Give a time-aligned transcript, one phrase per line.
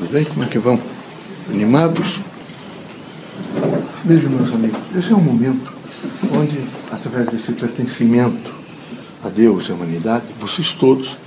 [0.00, 0.24] Tudo bem?
[0.24, 0.80] Como é que vão?
[1.50, 2.22] Animados?
[4.02, 5.74] Vejam, meus amigos, esse é um momento
[6.34, 6.58] onde,
[6.90, 8.50] através desse pertencimento
[9.22, 11.18] a Deus e à humanidade, vocês todos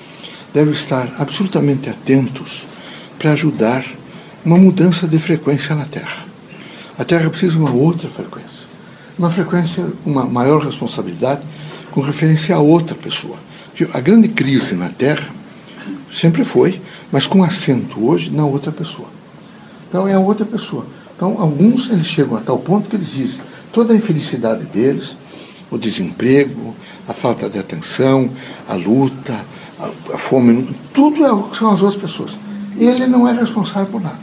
[0.52, 2.66] devem estar absolutamente atentos
[3.20, 3.86] para ajudar
[4.44, 6.26] uma mudança de frequência na Terra.
[6.98, 8.66] A Terra precisa de uma outra frequência.
[9.20, 11.44] Uma frequência, uma maior responsabilidade
[11.92, 13.38] com referência a outra pessoa.
[13.94, 15.30] A grande crise na Terra
[16.12, 16.82] sempre foi,
[17.14, 19.08] mas com acento hoje na outra pessoa.
[19.88, 20.84] Então é a outra pessoa.
[21.16, 23.40] Então alguns eles chegam a tal ponto que eles dizem
[23.72, 25.16] toda a infelicidade deles,
[25.70, 26.76] o desemprego,
[27.08, 28.32] a falta de atenção,
[28.68, 29.46] a luta,
[29.80, 32.32] a, a fome, tudo é, são as outras pessoas.
[32.78, 34.18] Ele não é responsável por nada.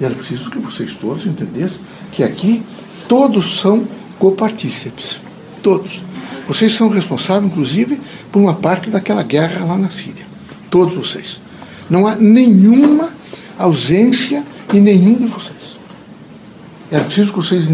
[0.00, 1.78] E era preciso que vocês todos entendessem
[2.10, 2.62] que aqui
[3.06, 3.86] todos são
[4.18, 5.18] copartícipes.
[5.62, 6.02] Todos.
[6.48, 8.00] Vocês são responsáveis, inclusive,
[8.32, 10.24] por uma parte daquela guerra lá na Síria.
[10.70, 11.43] Todos vocês.
[11.88, 13.10] Não há nenhuma
[13.58, 14.42] ausência
[14.72, 15.54] em nenhum de vocês.
[16.90, 17.64] Era preciso que vocês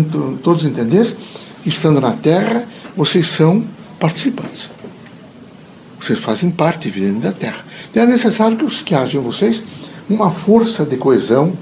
[0.42, 1.16] todos entendessem
[1.62, 3.64] que, estando na Terra, vocês são
[3.98, 4.68] participantes.
[6.00, 7.64] Vocês fazem parte, evidente, da Terra.
[7.90, 9.62] Então, é necessário que, que haja em vocês
[10.08, 11.52] uma força de coesão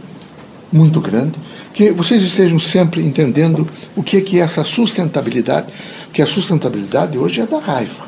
[0.73, 1.35] muito grande,
[1.75, 5.73] que vocês estejam sempre entendendo o que é, que é essa sustentabilidade,
[6.13, 8.07] que a sustentabilidade hoje é da raiva,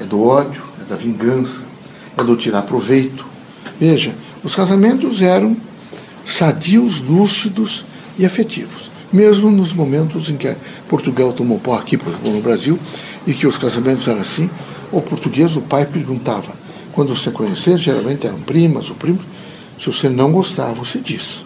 [0.00, 1.62] é do ódio, é da vingança,
[2.16, 3.31] é do tirar proveito.
[3.82, 5.56] Veja, os casamentos eram
[6.24, 7.84] sadios, lúcidos
[8.16, 8.92] e afetivos.
[9.12, 10.54] Mesmo nos momentos em que
[10.88, 12.78] Portugal tomou pó aqui no Brasil
[13.26, 14.48] e que os casamentos eram assim,
[14.92, 16.52] o português, o pai perguntava,
[16.92, 19.24] quando você conhecer, geralmente eram primas ou primos,
[19.80, 21.44] se você não gostava, você diz.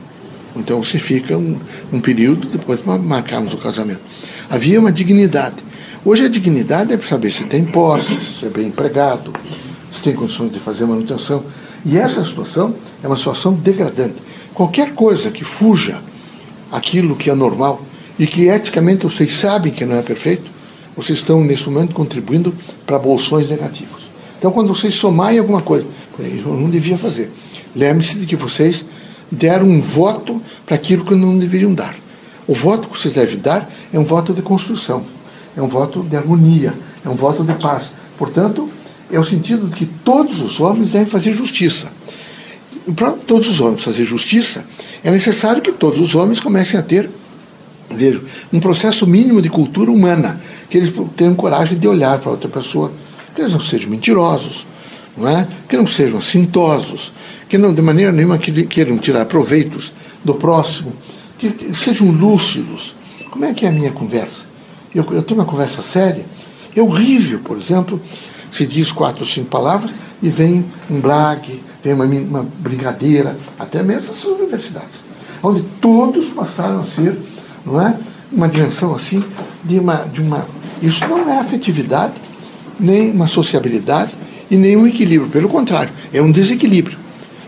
[0.54, 1.58] Então você fica um,
[1.90, 4.02] um período, depois marcarmos o casamento.
[4.50, 5.56] Havia uma dignidade.
[6.04, 9.32] Hoje a dignidade é para saber se tem posses, se é bem empregado,
[9.90, 11.42] se tem condições de fazer manutenção.
[11.88, 14.16] E essa situação é uma situação degradante.
[14.52, 16.00] Qualquer coisa que fuja
[16.72, 17.80] aquilo que é normal
[18.18, 20.50] e que eticamente vocês sabem que não é perfeito,
[20.96, 22.52] vocês estão nesse momento contribuindo
[22.84, 24.10] para bolsões negativos.
[24.36, 25.86] Então, quando vocês somarem alguma coisa,
[26.18, 27.30] eu não devia fazer.
[27.74, 28.84] Lembre-se de que vocês
[29.30, 31.94] deram um voto para aquilo que não deveriam dar.
[32.48, 35.04] O voto que vocês devem dar é um voto de construção,
[35.56, 37.90] é um voto de harmonia, é um voto de paz.
[38.18, 38.68] Portanto,
[39.10, 41.88] é o sentido de que todos os homens devem fazer justiça.
[42.94, 44.64] Para todos os homens fazer justiça,
[45.02, 47.08] é necessário que todos os homens comecem a ter,
[47.90, 48.22] vejo,
[48.52, 52.92] um processo mínimo de cultura humana, que eles tenham coragem de olhar para outra pessoa,
[53.34, 54.66] que eles não sejam mentirosos,
[55.16, 55.46] não é?
[55.68, 57.12] que não sejam assintosos,
[57.48, 59.92] que não de maneira nenhuma queiram tirar proveitos
[60.24, 60.92] do próximo,
[61.38, 62.94] que sejam lúcidos.
[63.30, 64.46] Como é que é a minha conversa?
[64.94, 66.24] Eu, eu tenho uma conversa séria.
[66.74, 68.00] É horrível, por exemplo,
[68.52, 69.90] se diz quatro ou cinco palavras
[70.22, 74.94] e vem um blague, vem uma, uma brincadeira, até mesmo as universidades,
[75.42, 77.16] onde todos passaram a ser,
[77.64, 77.94] não é?
[78.32, 79.22] Uma dimensão assim
[79.62, 80.46] de uma, de uma.
[80.82, 82.14] Isso não é afetividade,
[82.78, 84.12] nem uma sociabilidade
[84.50, 85.30] e nem um equilíbrio.
[85.30, 86.98] Pelo contrário, é um desequilíbrio.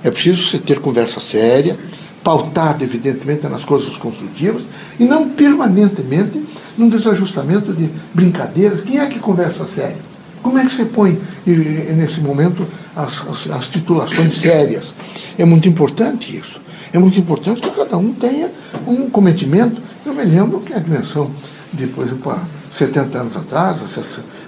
[0.03, 1.77] É preciso você ter conversa séria,
[2.23, 4.63] pautada, evidentemente, nas coisas construtivas,
[4.99, 6.43] e não permanentemente
[6.77, 8.83] num desajustamento de brincadeiras.
[8.83, 10.08] Quem é que conversa sério?
[10.43, 14.95] Como é que você põe, nesse momento, as, as, as titulações sérias?
[15.37, 16.61] É muito importante isso.
[16.93, 18.51] É muito importante que cada um tenha
[18.87, 19.81] um cometimento.
[20.07, 21.31] Eu me lembro que a dimensão
[21.73, 22.41] de, por exemplo, há
[22.77, 23.79] 70 anos atrás,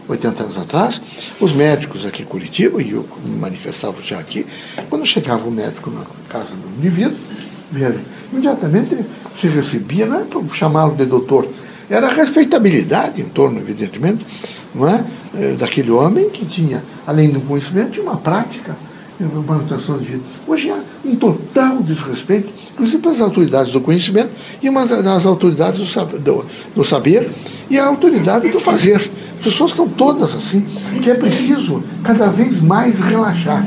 [0.08, 1.00] 80 anos atrás,
[1.40, 4.46] os médicos aqui em Curitiba, e eu me manifestava já aqui,
[4.88, 7.16] quando chegava o médico na casa do indivíduo,
[8.32, 8.96] imediatamente
[9.40, 11.46] se recebia, não é para chamá-lo de doutor,
[11.90, 14.24] era a respeitabilidade em torno, evidentemente,
[14.74, 18.76] não é, eh, daquele homem que tinha, além do conhecimento, tinha uma prática
[19.26, 20.22] manutenção de vida.
[20.46, 24.30] Hoje há um total desrespeito, inclusive pelas autoridades do conhecimento
[24.62, 27.30] e das autoridades do saber, do, do saber
[27.68, 28.96] e a autoridade do fazer.
[29.38, 30.66] As pessoas estão todas assim,
[31.02, 33.66] que é preciso cada vez mais relaxar.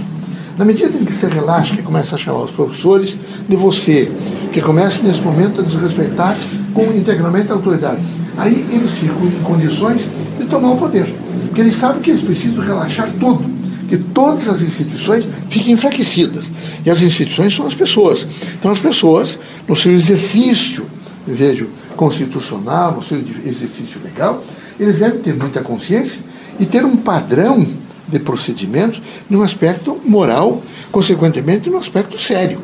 [0.57, 3.17] Na medida em que você relaxa, que começa a chamar os professores
[3.49, 4.11] de você,
[4.51, 6.37] que começa nesse momento a desrespeitar
[6.73, 8.01] com integralmente a autoridade,
[8.37, 10.01] aí eles ficam em condições
[10.39, 11.13] de tomar o poder.
[11.47, 13.63] Porque eles sabem que eles precisam relaxar tudo
[13.93, 16.45] que todas as instituições fiquem enfraquecidas.
[16.83, 18.25] E as instituições são as pessoas.
[18.53, 19.37] Então, as pessoas,
[19.67, 20.85] no seu exercício,
[21.27, 24.43] vejo, constitucional, no seu exercício legal,
[24.79, 26.17] eles devem ter muita consciência
[26.59, 27.65] e ter um padrão
[28.07, 32.59] de procedimentos num aspecto moral, consequentemente, num aspecto sério.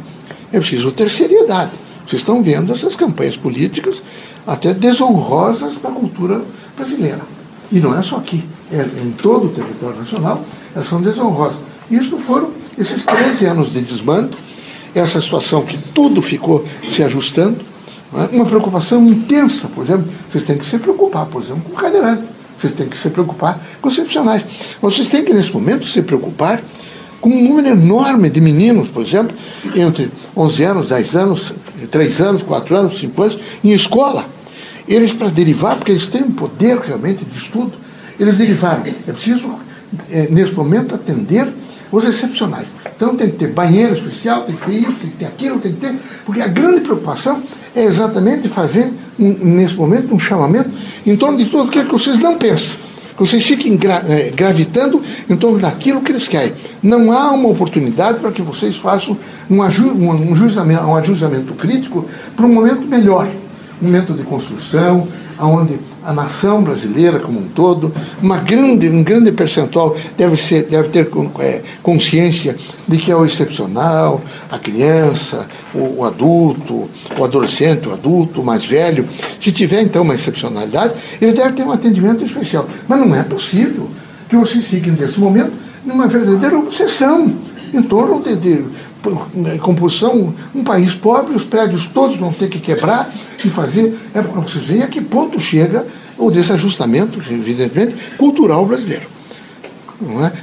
[0.51, 1.71] É preciso ter seriedade.
[2.07, 4.01] Vocês estão vendo essas campanhas políticas
[4.45, 6.41] até desonrosas para a cultura
[6.77, 7.21] brasileira.
[7.71, 10.43] E não é só aqui, é em todo o território nacional
[10.75, 11.57] elas são desonrosas.
[11.89, 14.37] Isso foram esses 13 anos de desmanto
[14.93, 17.59] essa situação que tudo ficou se ajustando,
[18.13, 18.35] é?
[18.35, 22.23] uma preocupação intensa, por exemplo, vocês têm que se preocupar, por exemplo, com o cadeirante,
[22.59, 24.43] vocês têm que se preocupar com os excepcionais.
[24.81, 26.61] Vocês têm que, nesse momento, se preocupar
[27.21, 29.35] com um número enorme de meninos, por exemplo,
[29.75, 31.53] entre 11 anos, 10 anos,
[31.87, 34.25] 3 anos, 4 anos, 5 anos, em escola.
[34.87, 37.73] Eles, para derivar, porque eles têm um poder realmente de estudo,
[38.19, 38.83] eles derivaram.
[39.07, 39.49] É preciso,
[40.09, 41.47] é, nesse momento, atender
[41.91, 42.67] os excepcionais.
[42.95, 45.73] Então tem que ter banheiro especial, tem que ter isso, tem que ter aquilo, tem
[45.73, 45.95] que ter.
[46.25, 47.41] Porque a grande preocupação
[47.75, 50.69] é exatamente fazer, um, nesse momento, um chamamento
[51.05, 52.75] em torno de tudo aquilo que vocês não pensam.
[53.19, 56.53] Que vocês fiquem gra, é, gravitando em torno daquilo que eles querem.
[56.81, 59.17] Não há uma oportunidade para que vocês façam
[59.49, 63.48] um, aju, um, um, juizamento, um ajustamento crítico para um momento melhor um
[63.81, 65.07] momento de construção,
[65.39, 70.89] onde a nação brasileira como um todo, uma grande, um grande percentual deve, ser, deve
[70.89, 71.09] ter
[71.39, 72.55] é, consciência
[72.87, 78.45] de que é o excepcional, a criança, o, o, adulto, o adolescente, o adulto, o
[78.45, 79.07] mais velho.
[79.39, 82.67] Se tiver então uma excepcionalidade, ele deve ter um atendimento especial.
[82.87, 83.89] Mas não é possível
[84.27, 85.53] que vocês fiquem nesse momento
[85.85, 87.33] numa verdadeira obsessão
[87.73, 88.65] em torno de, de
[89.61, 93.13] composição, um país pobre, os prédios todos vão ter que quebrar
[93.43, 93.97] e fazer.
[94.13, 95.85] É, vocês veem a que ponto chega
[96.17, 99.07] o desajustamento, evidentemente, cultural brasileiro.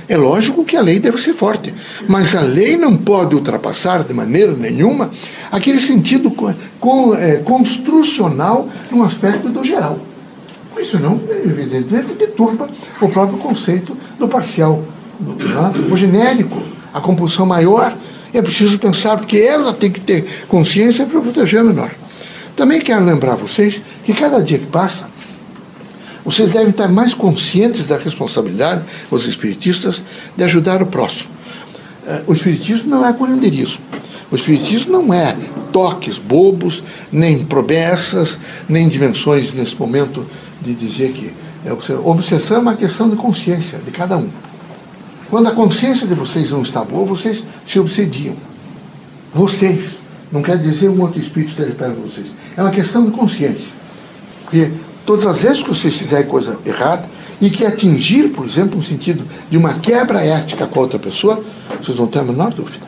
[0.09, 0.15] É?
[0.15, 0.17] é?
[0.19, 1.73] lógico que a lei deve ser forte,
[2.07, 5.11] mas a lei não pode ultrapassar de maneira nenhuma
[5.51, 6.31] aquele sentido
[6.79, 9.99] com, é, construcional no aspecto do geral.
[10.79, 12.69] Isso não, evidentemente, deturpa
[13.01, 14.83] o próprio conceito do parcial,
[15.21, 15.93] é?
[15.93, 16.63] o genérico,
[16.93, 17.97] a compulsão maior
[18.33, 21.91] é preciso pensar, porque ela tem que ter consciência para proteger a menor.
[22.55, 25.09] Também quero lembrar vocês que cada dia que passa,
[26.25, 30.03] vocês devem estar mais conscientes da responsabilidade, os espiritistas,
[30.37, 31.31] de ajudar o próximo.
[32.07, 33.85] Eh, o espiritismo não é curandeirismo.
[34.31, 35.37] O espiritismo não é
[35.73, 36.83] toques bobos,
[37.13, 40.27] nem promessas, nem dimensões nesse momento
[40.61, 41.31] de dizer que
[41.65, 44.31] é obsessão é uma questão de consciência de cada um.
[45.31, 48.35] Quando a consciência de vocês não está boa, vocês se obsediam.
[49.35, 49.97] Vocês.
[50.31, 52.27] Não quer dizer um outro espírito esteja perto de vocês.
[52.57, 53.67] É uma questão de consciência.
[54.45, 54.71] Porque
[55.05, 57.09] todas as vezes que vocês fizerem coisa errada
[57.41, 61.43] e que atingir, por exemplo, um sentido de uma quebra ética com outra pessoa,
[61.81, 62.87] vocês não têm a menor dúvida.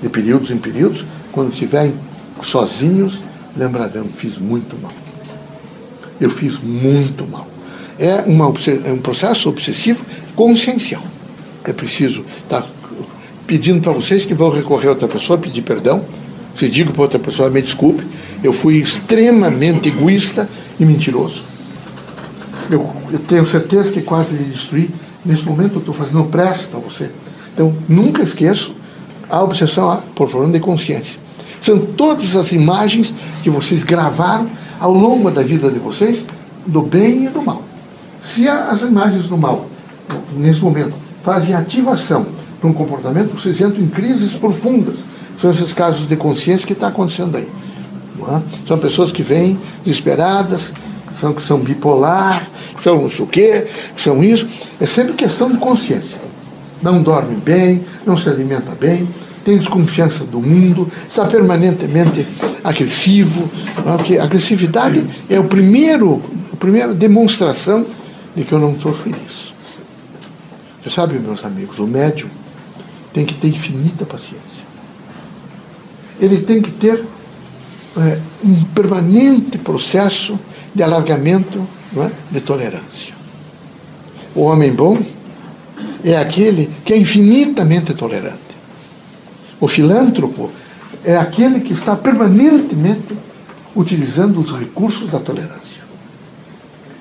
[0.00, 1.94] De períodos em períodos, quando estiverem
[2.42, 3.18] sozinhos,
[3.56, 4.92] lembrarão, fiz muito mal.
[6.20, 7.46] Eu fiz muito mal.
[7.98, 8.52] É, uma,
[8.86, 10.04] é um processo obsessivo
[10.34, 11.02] consciencial
[11.64, 12.68] é preciso estar tá
[13.46, 16.04] pedindo para vocês que vão recorrer a outra pessoa, pedir perdão.
[16.54, 18.04] Se digo para outra pessoa, me desculpe,
[18.42, 21.42] eu fui extremamente egoísta e mentiroso.
[22.70, 24.90] Eu, eu tenho certeza que quase lhe destruí.
[25.24, 27.10] Nesse momento eu estou fazendo prece para você.
[27.54, 28.74] Então, nunca esqueço
[29.28, 31.18] a obsessão por problema de consciência.
[31.60, 33.12] São todas as imagens
[33.42, 36.24] que vocês gravaram ao longo da vida de vocês,
[36.66, 37.62] do bem e do mal.
[38.34, 39.66] Se as imagens do mal,
[40.36, 42.26] nesse momento, fazem ativação
[42.60, 44.96] para um comportamento, vocês entram em crises profundas.
[45.40, 47.48] São esses casos de consciência que está acontecendo aí.
[48.20, 48.40] É?
[48.66, 50.72] São pessoas que vêm desesperadas,
[51.20, 54.48] são, que são bipolar, que são não sei o quê, que são isso.
[54.80, 56.18] É sempre questão de consciência.
[56.82, 59.08] Não dorme bem, não se alimenta bem,
[59.44, 62.26] tem desconfiança do mundo, está permanentemente
[62.62, 63.48] agressivo.
[63.96, 67.86] Porque a agressividade é o primeiro, a primeira demonstração
[68.34, 69.54] de que eu não estou feliz.
[70.82, 72.28] Você sabe, meus amigos, o médium
[73.12, 74.38] tem que ter infinita paciência.
[76.20, 77.04] Ele tem que ter
[77.96, 80.38] é, um permanente processo
[80.74, 81.66] de alargamento
[81.96, 83.14] é, de tolerância.
[84.34, 84.98] O homem bom
[86.04, 88.38] é aquele que é infinitamente tolerante.
[89.60, 90.50] O filântropo
[91.04, 93.16] é aquele que está permanentemente
[93.74, 95.58] utilizando os recursos da tolerância.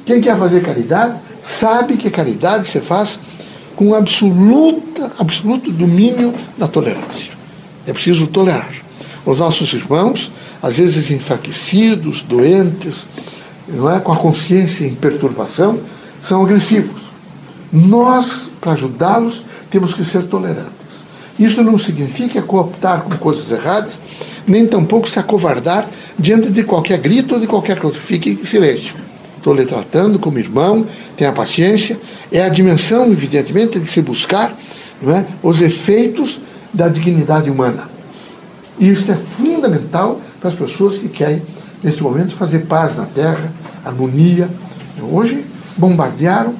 [0.06, 3.20] Quem quer fazer caridade sabe que caridade se faz
[3.78, 7.32] com absoluta, absoluto domínio da tolerância.
[7.86, 8.72] É preciso tolerar.
[9.24, 10.32] Os nossos irmãos,
[10.64, 12.96] às vezes enfraquecidos, doentes,
[13.68, 15.80] não é, com a consciência em perturbação,
[16.28, 17.04] são agressivos.
[17.72, 20.72] Nós, para ajudá-los, temos que ser tolerantes.
[21.38, 23.92] Isso não significa cooptar com coisas erradas,
[24.48, 28.00] nem tampouco se acovardar diante de qualquer grito ou de qualquer coisa.
[28.00, 29.07] Fique em silêncio
[29.48, 30.86] estou lhe tratando como irmão,
[31.16, 31.98] tenha paciência.
[32.32, 34.54] É a dimensão, evidentemente, de se buscar
[35.08, 36.40] é, os efeitos
[36.74, 37.90] da dignidade humana.
[38.78, 41.42] E isso é fundamental para as pessoas que querem,
[41.82, 43.52] nesse momento, fazer paz na terra,
[43.86, 44.50] harmonia.
[45.02, 45.46] Hoje,
[45.78, 46.54] bombardearam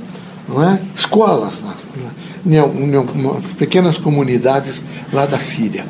[0.48, 1.56] não é, escolas,
[2.46, 5.86] em pequenas comunidades lá da Síria.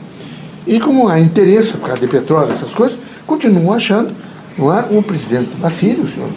[0.66, 4.13] E como há interesse por causa de petróleo, essas coisas, continuam achando,
[4.58, 5.02] não é?
[5.02, 6.30] Presidente Basílio, o senhor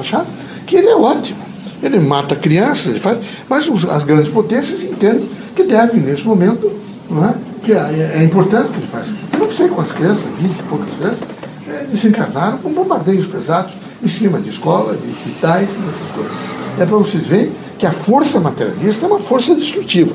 [0.00, 0.26] achado,
[0.66, 1.42] que ele é ótimo.
[1.82, 6.72] Ele mata crianças, ele faz, mas os, as grandes potências entendem que deve, nesse momento,
[7.10, 7.34] é?
[7.62, 9.10] que é, é importante que ele faça.
[9.34, 11.18] Eu não sei quantas crianças, 20 e poucas crianças,
[11.68, 13.72] é, desencarnaram com bombardeios pesados
[14.02, 16.54] em cima de escolas, de hospitais, essas coisas.
[16.78, 20.14] É para vocês verem que a força materialista é uma força destrutiva.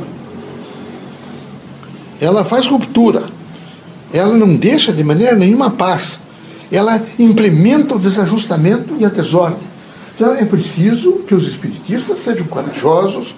[2.19, 3.23] Ela faz ruptura.
[4.13, 6.19] Ela não deixa de maneira nenhuma paz.
[6.71, 9.69] Ela implementa o desajustamento e a desordem.
[10.15, 13.33] Então é preciso que os espiritistas sejam corajosos,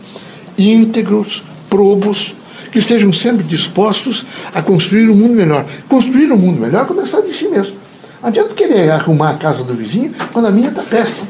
[0.58, 2.36] íntegros, probos,
[2.72, 5.66] que estejam sempre dispostos a construir um mundo melhor.
[5.88, 7.76] Construir um mundo melhor começar de si mesmo.
[8.22, 11.28] Não adianta querer arrumar a casa do vizinho quando a minha está péssima.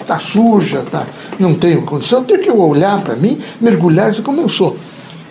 [0.00, 1.06] Está suja, tá,
[1.38, 2.24] não tenho condição.
[2.24, 4.76] Tenho que olhar para mim, mergulhar e dizer como eu sou.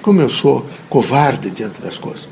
[0.02, 2.28] Como eu sou covarde diante das coisas.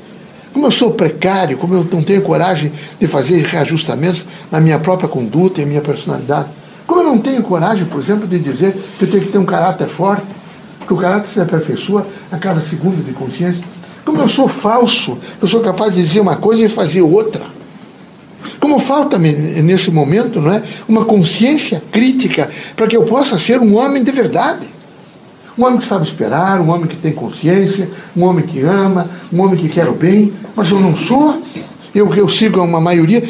[0.52, 5.08] Como eu sou precário, como eu não tenho coragem de fazer reajustamentos na minha própria
[5.08, 6.48] conduta e minha personalidade.
[6.86, 9.44] Como eu não tenho coragem, por exemplo, de dizer que eu tenho que ter um
[9.44, 10.26] caráter forte,
[10.86, 13.62] que o caráter se aperfeiçoa a cada segundo de consciência.
[14.04, 17.42] Como eu sou falso, eu sou capaz de dizer uma coisa e fazer outra.
[18.58, 23.76] Como falta-me nesse momento não é, uma consciência crítica para que eu possa ser um
[23.76, 24.66] homem de verdade.
[25.58, 29.42] Um homem que sabe esperar, um homem que tem consciência, um homem que ama, um
[29.42, 31.42] homem que quer o bem, mas eu não sou,
[31.92, 33.22] eu, eu sigo uma maioria,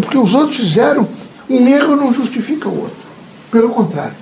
[0.00, 1.06] porque os outros fizeram.
[1.50, 2.96] Um erro não justifica o outro.
[3.50, 4.14] Pelo contrário.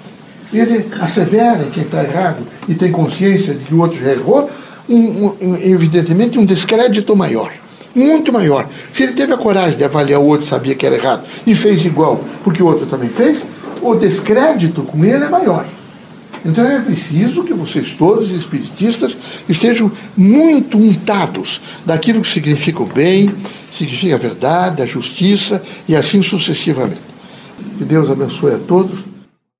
[0.53, 4.51] Ele assevera quem está errado e tem consciência de que o outro já errou,
[4.89, 7.51] um, um, evidentemente um descrédito maior
[7.95, 8.67] muito maior.
[8.93, 11.85] Se ele teve a coragem de avaliar o outro, sabia que era errado, e fez
[11.85, 13.39] igual porque o outro também fez,
[13.81, 15.65] o descrédito com ele é maior.
[16.45, 19.17] Então é preciso que vocês todos, espiritistas,
[19.49, 23.31] estejam muito untados daquilo que significa o bem,
[23.71, 27.01] significa a verdade, a justiça e assim sucessivamente.
[27.79, 29.13] Que Deus abençoe a todos.